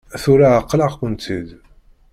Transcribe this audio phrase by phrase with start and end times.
[0.23, 1.47] Tura εeqleɣ-kent-id.